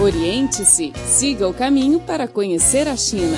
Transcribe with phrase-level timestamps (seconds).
[0.00, 3.36] Oriente-se, siga o caminho para conhecer a China.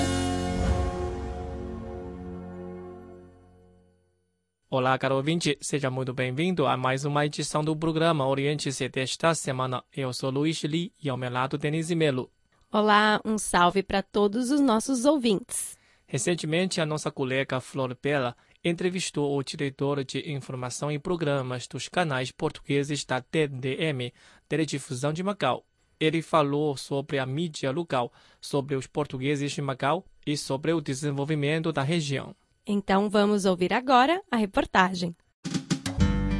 [4.68, 9.82] Olá, caro ouvinte, seja muito bem-vindo a mais uma edição do programa Oriente-se desta semana.
[9.90, 12.30] Eu sou Luiz Li e ao meu lado Denise Melo.
[12.70, 15.78] Olá, um salve para todos os nossos ouvintes.
[16.06, 22.30] Recentemente, a nossa colega Flor Bela entrevistou o diretor de Informação e Programas dos canais
[22.30, 24.12] portugueses da TDM,
[24.46, 25.64] Teledifusão de Macau.
[26.00, 31.70] Ele falou sobre a mídia local, sobre os portugueses de Macau e sobre o desenvolvimento
[31.72, 32.34] da região.
[32.66, 35.14] Então vamos ouvir agora a reportagem.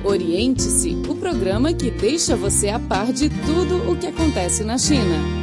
[0.03, 5.41] Oriente-se, o programa que deixa você a par de tudo o que acontece na China.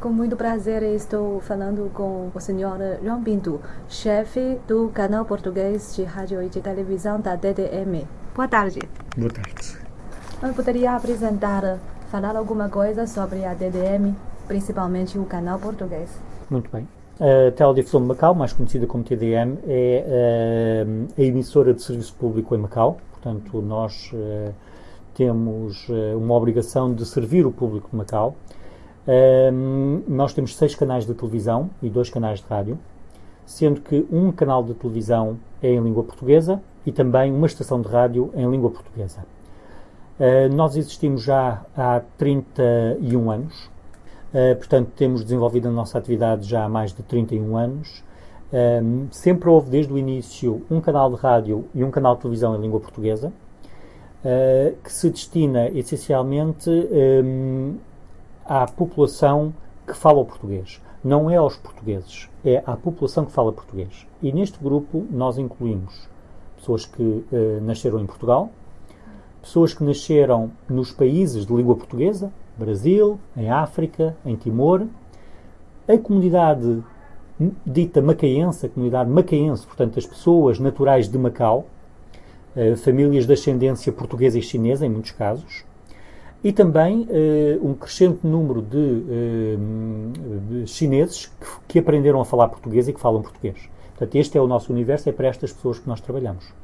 [0.00, 6.02] Com muito prazer estou falando com o senhor João Pinto, chefe do canal português de
[6.02, 8.06] rádio e de televisão da DDM.
[8.34, 8.80] Boa tarde.
[9.16, 9.83] Boa tarde.
[10.40, 11.78] Poderia apresentar,
[12.10, 14.14] falar alguma coisa sobre a DDM,
[14.46, 16.10] principalmente o canal português?
[16.50, 16.86] Muito bem.
[17.20, 20.84] A Teledifusão de Macau, mais conhecida como TDM, é
[21.16, 22.98] a, a emissora de serviço público em Macau.
[23.12, 24.52] Portanto, nós uh,
[25.14, 28.36] temos uh, uma obrigação de servir o público de Macau.
[29.06, 32.78] Uh, nós temos seis canais de televisão e dois canais de rádio,
[33.46, 37.88] sendo que um canal de televisão é em língua portuguesa e também uma estação de
[37.88, 39.24] rádio em língua portuguesa.
[40.18, 43.64] Uh, nós existimos já há 31 anos,
[44.32, 48.04] uh, portanto, temos desenvolvido a nossa atividade já há mais de 31 anos.
[48.52, 52.20] Um, ehm, sempre houve, desde o início, um canal de rádio e um canal de
[52.20, 53.32] televisão em língua portuguesa,
[54.24, 57.76] uh, que se destina essencialmente um, ehm,
[58.44, 59.52] à população
[59.84, 60.80] que fala o português.
[61.02, 64.06] Não é aos portugueses, é à população que fala português.
[64.22, 66.08] E neste grupo nós incluímos
[66.56, 67.24] pessoas que
[67.60, 68.50] nasceram em Portugal,
[69.44, 74.86] pessoas que nasceram nos países de língua portuguesa, Brasil, em África, em Timor,
[75.86, 76.82] a comunidade
[77.66, 81.66] dita macaense, a comunidade macaense, portanto, as pessoas naturais de Macau,
[82.56, 85.64] eh, famílias de ascendência portuguesa e chinesa, em muitos casos,
[86.42, 92.88] e também eh, um crescente número de, eh, chineses que, que aprenderam a falar português
[92.88, 93.68] e que falam português.
[93.90, 96.63] Portanto, este é o nosso universo, é para estas pessoas que nós trabalhamos.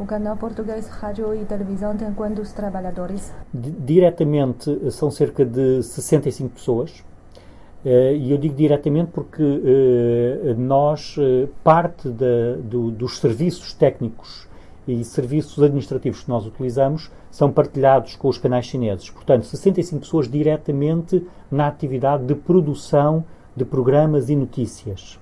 [0.00, 3.30] O canal português Rádio e Televisão tem quantos trabalhadores?
[3.52, 7.04] diretamente eh, são cerca de 65 pessoas.
[7.84, 11.16] Uh, e eu digo diretamente porque uh, nós,
[11.62, 14.48] parte da, do, dos serviços técnicos
[14.88, 19.10] e serviços administrativos que nós utilizamos são partilhados com os canais chineses.
[19.10, 23.22] Portanto, 65 pessoas diretamente na atividade de produção
[23.54, 25.19] de programas e notícias.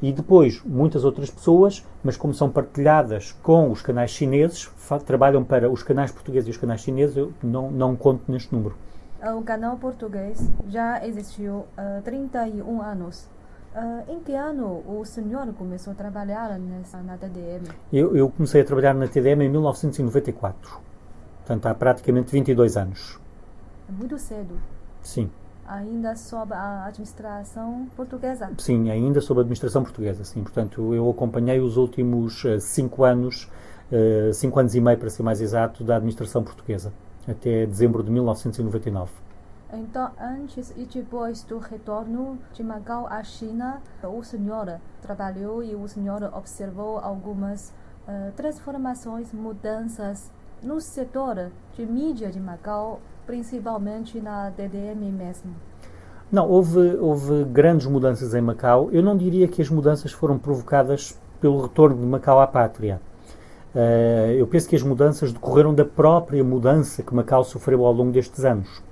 [0.00, 4.70] E depois, muitas outras pessoas, mas como são partilhadas com os canais chineses,
[5.04, 8.76] trabalham para os canais portugueses e os canais chineses, eu não, não conto neste número.
[9.36, 13.28] O canal português já existiu há uh, 31 anos.
[13.74, 17.64] Uh, em que ano o senhor começou a trabalhar nessa, na TDM?
[17.92, 20.80] Eu, eu comecei a trabalhar na TDM em 1994.
[21.38, 23.18] Portanto, há praticamente 22 anos.
[23.88, 24.58] É muito cedo.
[25.02, 25.28] Sim
[25.68, 28.50] ainda sob a administração portuguesa?
[28.58, 30.42] Sim, ainda sob a administração portuguesa, sim.
[30.42, 33.50] Portanto, eu acompanhei os últimos uh, cinco anos,
[33.92, 36.92] uh, cinco anos e meio, para ser mais exato, da administração portuguesa,
[37.28, 39.10] até dezembro de 1999.
[39.70, 45.86] Então, antes e depois do retorno de Macau à China, o senhor trabalhou e o
[45.86, 47.68] senhor observou algumas
[48.08, 50.30] uh, transformações, mudanças
[50.62, 55.54] no setor de mídia de Macau principalmente na DDM mesmo?
[56.32, 58.88] Não, houve, houve grandes mudanças em Macau.
[58.90, 63.00] Eu não diria que as mudanças foram provocadas pelo retorno de Macau à pátria.
[63.74, 68.10] Uh, eu penso que as mudanças decorreram da própria mudança que Macau sofreu ao longo
[68.10, 68.82] destes anos.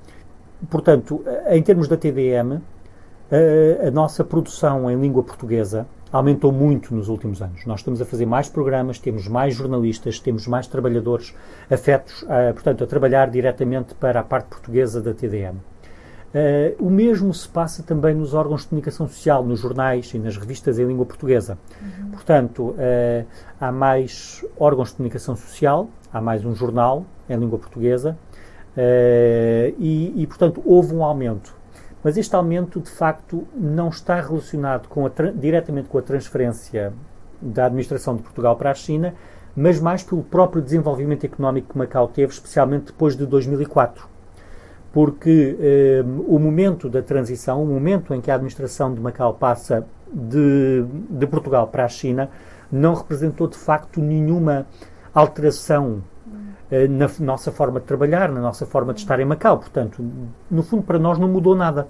[0.68, 7.08] Portanto, em termos da TDM, uh, a nossa produção em língua portuguesa aumentou muito nos
[7.08, 7.64] últimos anos.
[7.66, 11.34] Nós estamos a fazer mais programas, temos mais jornalistas, temos mais trabalhadores
[11.70, 15.56] afetos, a, portanto, a trabalhar diretamente para a parte portuguesa da TDM.
[16.36, 20.36] Uh, o mesmo se passa também nos órgãos de comunicação social, nos jornais e nas
[20.36, 21.56] revistas em língua portuguesa.
[21.80, 22.10] Uhum.
[22.10, 23.26] Portanto, uh,
[23.58, 28.18] há mais órgãos de comunicação social, há mais um jornal em língua portuguesa
[28.76, 31.56] uh, e, e, portanto, houve um aumento
[32.06, 36.92] mas este aumento, de facto, não está relacionado com diretamente com a transferência
[37.42, 39.12] da administração de Portugal para a China,
[39.56, 44.06] mas mais pelo próprio desenvolvimento económico que Macau teve, especialmente depois de 2004.
[44.92, 49.84] Porque eh, o momento da transição, o momento em que a administração de Macau passa
[50.06, 52.30] de, de Portugal para a China,
[52.70, 54.64] não representou de facto nenhuma
[55.12, 56.04] alteração
[56.70, 59.58] na nossa forma de trabalhar, na nossa forma de estar em Macau.
[59.58, 60.04] Portanto,
[60.50, 61.88] no fundo, para nós não mudou nada.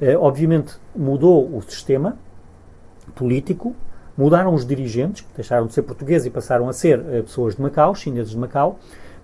[0.00, 2.16] Eh, obviamente, mudou o sistema
[3.14, 3.74] político,
[4.16, 7.62] mudaram os dirigentes, que deixaram de ser portugueses e passaram a ser eh, pessoas de
[7.62, 8.78] Macau, chineses de Macau,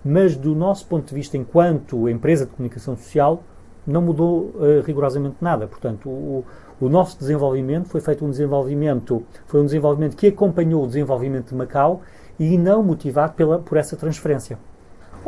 [0.04, 3.42] mas do nosso ponto de vista, enquanto empresa de comunicação social,
[3.86, 5.66] não mudou uh, rigorosamente nada.
[5.66, 6.44] Portanto, o,
[6.80, 11.54] o nosso desenvolvimento foi feito um desenvolvimento, foi um desenvolvimento que acompanhou o desenvolvimento de
[11.54, 12.02] Macau
[12.38, 14.58] e não motivado pela, por essa transferência.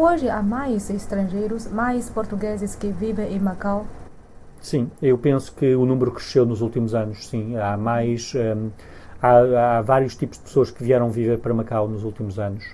[0.00, 3.85] Hoje há mais estrangeiros, mais portugueses que vivem em Macau?
[4.61, 7.56] Sim, eu penso que o número cresceu nos últimos anos, sim.
[7.56, 8.33] Há mais.
[8.33, 8.71] Um,
[9.21, 12.65] há, há, vários tipos de pessoas que vieram viver para Macau nos últimos anos.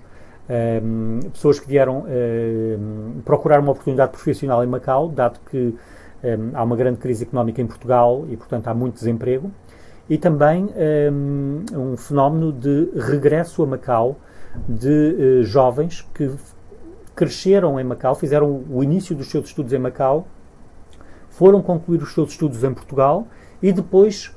[0.83, 5.75] Um, pessoas que vieram um, procurar uma oportunidade profissional em Macau, dado que
[6.53, 9.51] há uma grande crise económica em Portugal e, portanto, há muito desemprego.
[10.11, 10.69] E também
[11.11, 14.19] um, fenómeno de regresso a Macau
[14.69, 16.31] de uh, jovens que
[17.15, 20.27] cresceram em Macau, fizeram o início dos seus estudos em Macau,
[21.29, 23.27] foram concluir os seus estudos em Portugal
[23.63, 24.35] e depois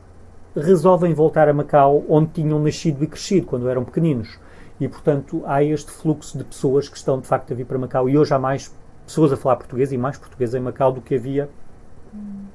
[0.55, 4.39] resolvem voltar a Macau, onde tinham nascido e crescido quando eram pequeninos.
[4.79, 8.07] E, portanto, há este fluxo de pessoas que estão, de facto, a vir para Macau.
[8.09, 8.75] E hoje há mais
[9.05, 11.49] pessoas a falar português e mais português em Macau do que havia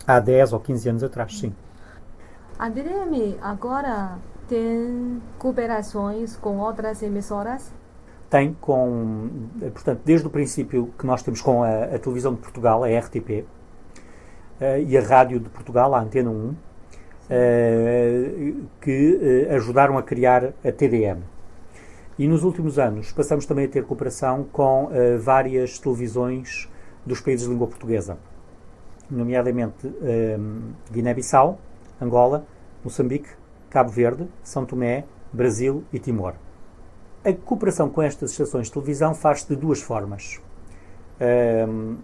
[0.07, 1.55] há 10 ou 15 anos atrás, sim.
[2.59, 2.71] A
[3.43, 7.73] agora tem cooperações com outras emissoras?
[8.33, 9.29] Tem com,
[9.75, 13.31] portanto, desde o princípio que nós temos com a, a televisão de Portugal, a RTP,
[13.31, 13.45] uh,
[14.59, 16.57] eh, e a rádio de Portugal, a Antena 1, uh,
[17.29, 21.21] eh, que uh, ajudaram a criar a TDM.
[22.19, 26.71] E nos últimos anos passamos também a ter cooperação com várias televisões
[27.05, 28.19] dos países de língua portuguesa,
[29.11, 29.91] nomeadamente
[30.93, 31.59] Guiné-Bissau,
[32.01, 32.47] Angola,
[32.85, 33.31] Moçambique,
[33.71, 36.35] Cabo Verde, São Tomé, Brasil e Timor.
[37.25, 40.41] A cooperação com estas estações de televisão faz-se de duas formas.
[41.69, 41.99] Um,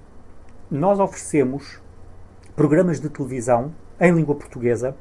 [0.71, 1.81] nós oferecemos
[2.55, 4.95] programas de televisão em língua portuguesa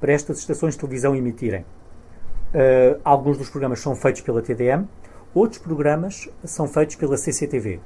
[0.00, 1.62] para estas estações de televisão emitirem.
[1.62, 4.86] Uh, alguns dos programas são feitos pela TDM,
[5.34, 7.80] outros programas são feitos pela CCTV.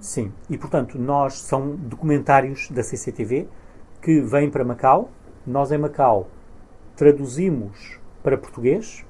[0.00, 3.48] Sim, e portanto, nós são documentários da CCTV
[4.02, 5.10] que vêm para Macau.
[5.46, 6.28] Nós em Macau
[6.94, 9.02] traduzimos para português,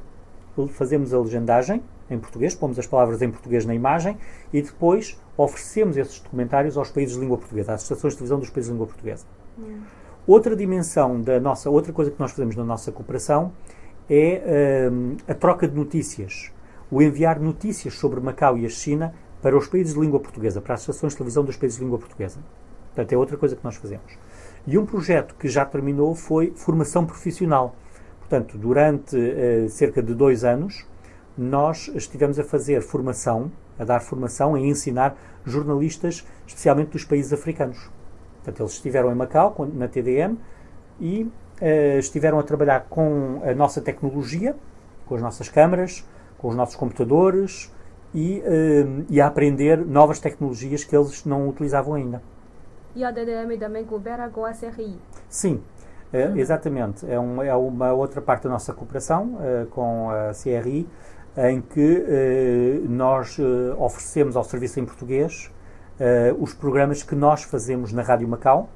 [0.71, 4.17] fazemos a legendagem em português, pomos as palavras em português na imagem
[4.53, 8.51] e depois oferecemos esses documentários aos países de língua portuguesa, às estações de televisão dos
[8.51, 9.25] países de língua portuguesa.
[9.59, 9.81] Hum.
[10.27, 13.53] Outra dimensão da nossa, outra coisa que nós fazemos na nossa cooperação
[14.09, 16.53] é um, a troca de notícias,
[16.91, 20.75] o enviar notícias sobre Macau e a China para os países de língua portuguesa, para
[20.75, 22.39] as estações de televisão dos países de língua portuguesa.
[22.95, 24.17] Portanto, é outra coisa que nós fazemos.
[24.67, 27.75] E um projeto que já terminou foi formação profissional.
[28.21, 30.87] Portanto, durante uh, cerca de dois anos,
[31.37, 37.91] nós estivemos a fazer formação, a dar formação, a ensinar jornalistas, especialmente dos países africanos.
[38.37, 40.37] Portanto, eles estiveram em Macau, na TDM,
[41.01, 44.55] e uh, estiveram a trabalhar com a nossa tecnologia,
[45.07, 46.07] com as nossas câmaras,
[46.39, 47.73] com os nossos computadores
[48.13, 52.23] e, uh, e a aprender novas tecnologias que eles não utilizavam ainda.
[52.95, 54.99] E a TDM também coopera com a CRI?
[55.29, 55.63] Sim,
[56.13, 57.11] uh, exatamente.
[57.11, 59.39] É uma, é uma outra parte da nossa cooperação
[59.71, 60.87] com a CRI
[61.37, 65.51] em que eh, nós eh, oferecemos ao serviço em português
[65.99, 68.69] eh, os programas que nós fazemos na Rádio Macau,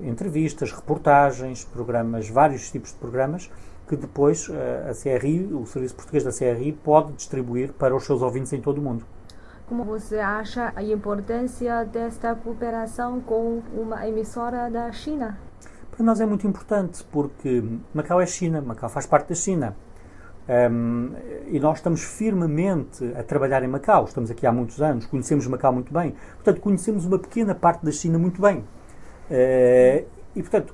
[0.00, 3.50] entrevistas, reportagens, programas, vários tipos de programas,
[3.88, 4.50] que depois
[4.90, 8.78] a CRI, o Serviço Português da CRI, pode distribuir para os seus ouvintes em todo
[8.78, 9.06] o mundo.
[9.68, 15.38] Como você acha a importância desta cooperação com uma emissora da China?
[15.90, 19.74] Para nós é muito importante, porque Macau é China, Macau faz parte da China.
[20.48, 21.10] Um,
[21.48, 25.72] e nós estamos firmemente a trabalhar em Macau, estamos aqui há muitos anos, conhecemos Macau
[25.72, 28.58] muito bem, portanto, conhecemos uma pequena parte da China muito bem.
[29.28, 30.72] Uh, e, portanto,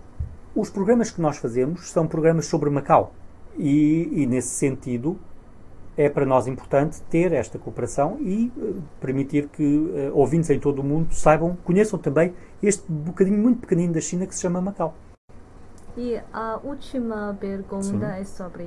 [0.55, 3.15] os programas que nós fazemos são programas sobre Macau.
[3.57, 5.19] E, e, nesse sentido,
[5.97, 10.81] é para nós importante ter esta cooperação e uh, permitir que uh, ouvintes em todo
[10.81, 14.95] o mundo saibam, conheçam também este bocadinho muito pequenino da China que se chama Macau.
[15.97, 18.05] E a última pergunta Sim.
[18.05, 18.67] é sobre.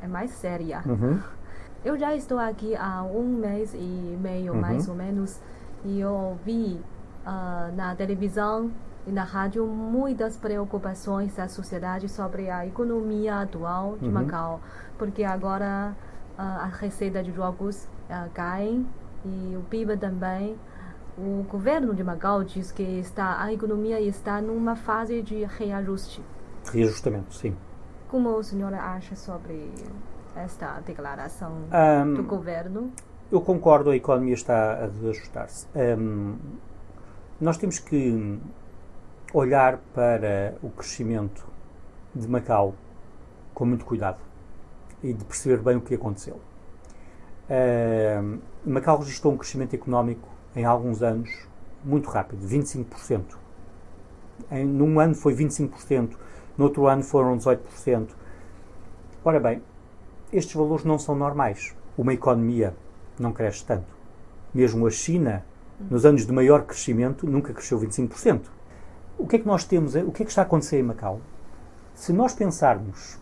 [0.00, 0.82] é mais séria.
[0.86, 1.20] Uhum.
[1.84, 4.60] Eu já estou aqui há um mês e meio, uhum.
[4.60, 5.40] mais ou menos,
[5.84, 6.80] e eu ouvi
[7.26, 8.70] uh, na televisão
[9.04, 14.12] e na rádio muitas preocupações da sociedade sobre a economia atual de uhum.
[14.12, 14.60] Macau,
[14.96, 15.92] porque agora
[16.38, 18.80] uh, a receita de jogos uh, cai
[19.24, 20.56] e o PIB também.
[21.18, 26.22] O governo de Macau diz que está, a economia está numa fase de reajuste
[26.70, 27.56] reajustamento, sim.
[28.08, 29.70] Como o senhor acha sobre
[30.36, 31.52] esta declaração
[32.04, 32.92] um, do governo?
[33.32, 35.66] eu concordo, a economia está a desajustar-se.
[35.74, 36.36] Um,
[37.40, 38.38] nós temos que
[39.32, 41.46] olhar para o crescimento
[42.14, 42.74] de Macau
[43.54, 44.20] com muito cuidado
[45.02, 46.38] e de perceber bem o que aconteceu.
[47.48, 51.48] Uh, Macau registrou um crescimento económico em alguns anos
[51.82, 53.22] muito rápido, 25%.
[54.50, 56.16] Em, num ano foi 25%,
[56.56, 58.08] no outro ano foram 18%.
[59.24, 59.62] Ora bem,
[60.32, 61.74] estes valores não são normais.
[61.96, 62.74] Uma economia
[63.18, 63.94] não cresce tanto.
[64.54, 65.44] Mesmo a China,
[65.90, 68.40] nos anos de maior crescimento, nunca cresceu 25%.
[69.18, 69.94] O que é que nós temos?
[69.94, 71.20] O que é que está a acontecer em Macau?
[71.94, 73.18] Se nós pensarmos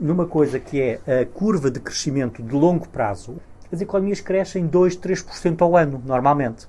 [0.00, 3.36] numa coisa que é a curva de crescimento de longo prazo,
[3.70, 6.66] as economias crescem 2, 3% ao ano, normalmente.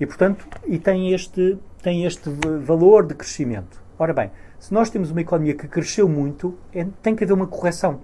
[0.00, 2.30] E, portanto, e tem este, tem este
[2.64, 3.82] valor de crescimento.
[3.98, 4.30] Ora bem,
[4.64, 8.00] se nós temos uma economia que cresceu muito, é, tem que haver uma correção.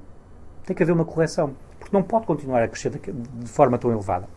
[0.66, 1.56] Tem que haver uma correção.
[1.78, 4.28] Porque não pode continuar a crescer de, de forma tão elevada.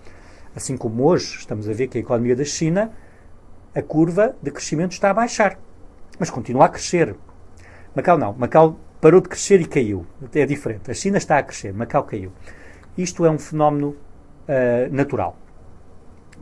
[0.55, 2.93] Assim como hoje estamos a ver que a economia da China,
[3.75, 5.59] a curva de crescimento está a baixar.
[6.17, 7.13] Mas continua a crescer.
[7.93, 8.31] Macau não.
[8.31, 10.05] Macau parou de crescer e caiu.
[10.33, 10.89] É diferente.
[10.89, 12.31] A China está a crescer, Macau caiu.
[12.97, 13.97] Isto é um fenómeno
[14.47, 15.35] uh, natural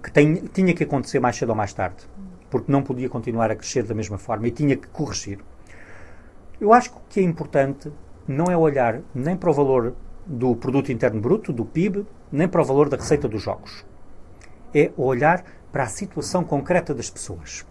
[0.03, 2.07] que tem, tinha que acontecer mais cedo ou mais tarde,
[2.51, 5.39] porque não podia continuar a crescer da mesma forma e tinha que corrigir.
[6.61, 7.91] Eu acho que o que é importante
[8.27, 9.95] não é olhar nem para o valor
[10.27, 13.83] do produto interno bruto, do PIB, nem para o valor da receita dos jogos.
[14.71, 17.65] É olhar para a situação concreta das pessoas.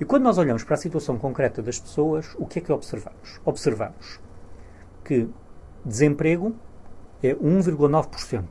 [0.00, 3.38] E quando nós olhamos para a situação concreta das pessoas, o que é que observamos?
[3.44, 4.18] Observamos
[5.04, 5.28] que
[5.84, 6.56] desemprego
[7.22, 8.44] é 1,9%.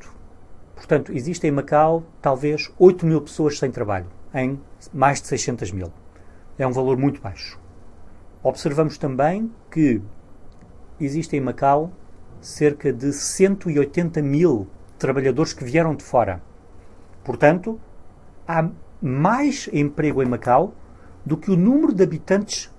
[0.75, 4.61] Portanto, existem em Macau talvez 8 mil pessoas sem trabalho, em
[4.93, 5.91] mais de 600 mil.
[6.55, 7.64] É um valor muito baixo.
[8.45, 9.99] Observamos também que
[11.01, 11.91] existem em Macau
[12.39, 14.67] cerca de 180 mil
[14.99, 16.43] trabalhadores que vieram de fora.
[17.23, 17.81] Portanto,
[18.47, 18.69] há
[19.01, 20.75] mais emprego em Macau
[21.25, 22.71] do que o número de habitantes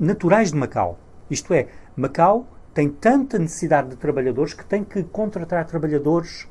[0.00, 0.98] naturais de Macau.
[1.30, 6.48] Isto é, Macau tem tanta necessidade de trabalhadores que tem que contratar trabalhadores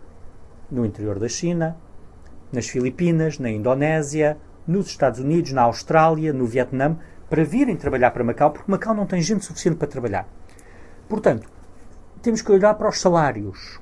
[0.72, 1.75] no interior da China,
[2.50, 6.98] nas Filipinas, na Indonésia, nos Estados Unidos, na Austrália, no Vietnã,
[7.34, 10.28] para virem trabalhar para Macau, porque Macau não tem gente suficiente para trabalhar.
[11.10, 11.50] Portanto,
[12.22, 13.82] temos que olhar para os salários.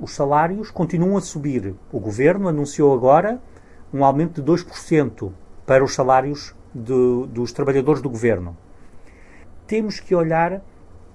[0.00, 1.74] Os salários continuam a subir.
[1.92, 3.38] O governo anunciou agora
[3.92, 5.30] um aumento de 2%
[5.66, 8.56] para os salários de, dos trabalhadores do governo.
[9.66, 10.62] Temos que olhar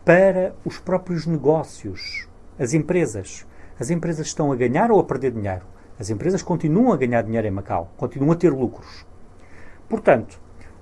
[0.05, 2.27] para os próprios negócios,
[2.59, 3.47] as empresas.
[3.79, 5.65] As empresas estão a ganhar ou a perder dinheiro?
[5.99, 9.07] As empresas continuam a ganhar dinheiro em Macau, continuam a ter lucros.
[9.89, 10.39] Portanto,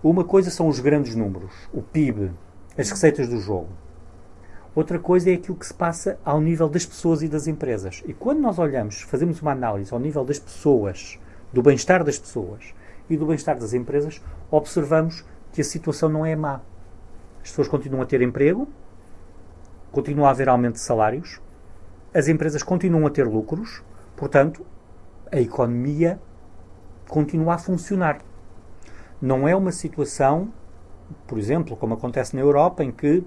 [0.10, 2.32] uma coisa são os grandes números, o PIB,
[2.78, 3.70] as receitas do jogo.
[4.76, 8.04] Outra coisa é aquilo que se passa ao nível das pessoas e das empresas.
[8.06, 11.18] E quando nós olhamos, fazemos uma análise ao nível das pessoas,
[11.52, 12.76] do bem-estar das pessoas
[13.10, 14.22] e do bem-estar das empresas,
[14.52, 16.62] observamos que a situação não é má.
[17.42, 18.68] As pessoas continuam a ter emprego,
[19.92, 21.42] continua a haver aumento de salários,
[22.14, 23.82] as empresas continuam a ter lucros,
[24.16, 24.64] portanto,
[25.32, 26.20] a economia
[27.08, 28.20] continua a funcionar.
[29.22, 30.50] Não é uma situação,
[31.28, 33.24] por exemplo, como acontece na Europa, em que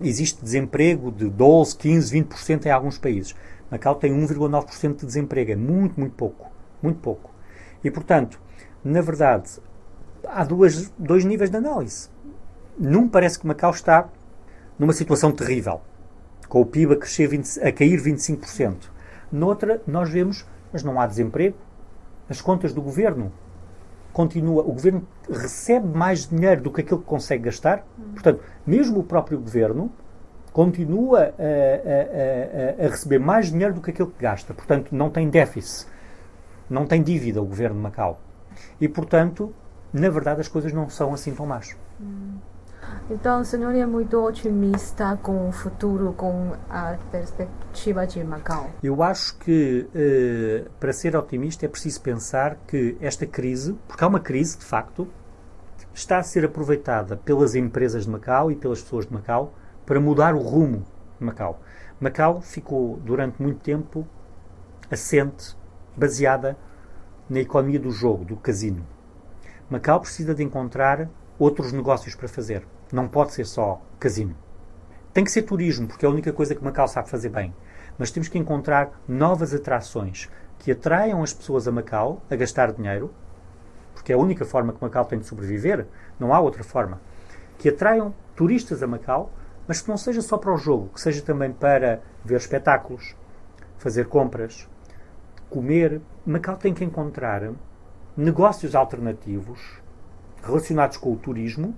[0.00, 3.34] existe desemprego de 12, 15, 20% em alguns países.
[3.70, 6.50] Macau tem 1,9% de desemprego, é muito, muito pouco.
[6.82, 7.30] Muito pouco.
[7.82, 8.40] E, portanto,
[8.84, 9.58] na verdade,
[10.26, 12.08] há duas, dois níveis de análise.
[12.78, 14.08] Num parece que Macau está
[14.78, 15.80] numa situação terrível,
[16.48, 18.90] com o PIB a, crescer 20, a cair 25%.
[19.30, 21.56] Noutra, nós vemos, mas não há desemprego,
[22.28, 23.32] as contas do governo
[24.12, 29.04] continua, o governo recebe mais dinheiro do que aquilo que consegue gastar, portanto, mesmo o
[29.04, 29.90] próprio governo
[30.52, 35.10] continua a, a, a, a, receber mais dinheiro do que aquilo que gasta, portanto, não
[35.10, 35.88] tem déficit,
[36.68, 38.20] não tem dívida o governo de Macau.
[38.80, 39.54] E, portanto,
[39.92, 41.76] na verdade, as coisas não são assim tão más.
[43.10, 48.70] Então, o senhor é muito otimista com o futuro, com a perspectiva de Macau?
[48.82, 54.06] Eu acho que, eh, para ser otimista, é preciso pensar que esta crise, porque há
[54.06, 55.08] uma crise, de facto,
[55.92, 59.52] está a ser aproveitada pelas empresas de Macau e pelas pessoas de Macau
[59.84, 60.84] para mudar o rumo
[61.18, 61.60] de Macau.
[62.00, 64.06] Macau ficou, durante muito tempo,
[64.90, 65.56] assente,
[65.96, 66.56] baseada
[67.28, 68.86] na economia do jogo, do casino.
[69.68, 71.08] Macau precisa de encontrar
[71.38, 72.66] outros negócios para fazer.
[72.92, 74.36] Não pode ser só casino.
[75.12, 77.54] Tem que ser turismo, porque é a única coisa que Macau sabe fazer bem.
[77.98, 83.12] Mas temos que encontrar novas atrações que atraiam as pessoas a Macau a gastar dinheiro,
[83.94, 85.86] porque é a única forma que Macau tem de sobreviver,
[86.18, 87.00] não há outra forma.
[87.58, 89.30] Que atraiam turistas a Macau,
[89.66, 93.14] mas que não seja só para o jogo, que seja também para ver espetáculos,
[93.76, 94.68] fazer compras,
[95.50, 97.52] comer, Macau tem que encontrar
[98.16, 99.81] negócios alternativos
[100.42, 101.74] relacionados com o turismo,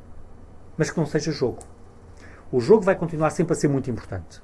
[0.76, 1.58] mas que não seja jogo.
[2.50, 4.42] O jogo vai continuar sempre a ser muito importante,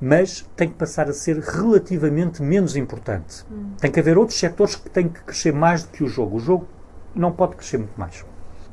[0.00, 3.44] mas tem que passar a ser relativamente menos importante.
[3.50, 3.72] Hum.
[3.78, 6.36] Tem que haver outros setores que têm que crescer mais do que o jogo.
[6.36, 6.66] O jogo
[7.14, 8.24] não pode crescer muito mais.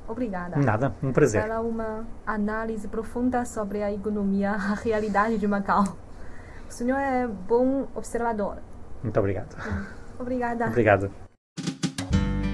[0.08, 0.58] Obrigada.
[0.58, 1.42] Nada, um prazer.
[1.44, 5.84] Para uma análise profunda sobre a economia, a realidade de Macau.
[6.70, 8.58] O senhor é bom observador.
[9.04, 9.56] Muito obrigado.
[10.20, 10.68] Obrigada.
[10.68, 11.31] Obrigado.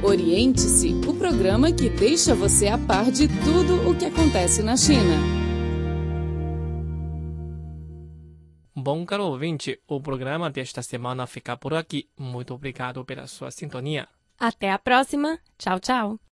[0.03, 5.17] Oriente-se, o programa que deixa você a par de tudo o que acontece na China.
[8.75, 12.07] Bom, caro ouvinte, o programa desta semana fica por aqui.
[12.17, 14.07] Muito obrigado pela sua sintonia.
[14.39, 15.39] Até a próxima.
[15.57, 16.19] Tchau, tchau.